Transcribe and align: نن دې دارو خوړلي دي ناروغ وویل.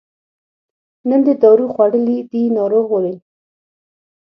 نن 1.09 1.19
دې 1.25 1.33
دارو 1.41 1.65
خوړلي 1.73 2.17
دي 2.31 2.43
ناروغ 2.57 2.85
وویل. 2.91 3.17